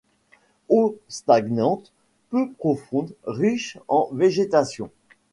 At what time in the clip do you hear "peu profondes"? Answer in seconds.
2.31-3.13